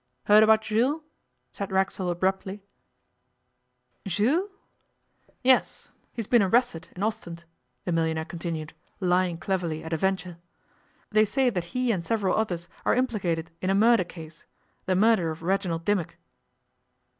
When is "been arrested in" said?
6.25-7.03